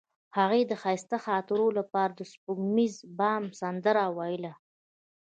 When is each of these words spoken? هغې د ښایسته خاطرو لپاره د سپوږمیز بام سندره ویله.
هغې 0.37 0.61
د 0.67 0.73
ښایسته 0.81 1.17
خاطرو 1.25 1.67
لپاره 1.77 2.11
د 2.15 2.21
سپوږمیز 2.31 2.95
بام 3.19 3.43
سندره 3.59 4.05
ویله. 4.17 4.53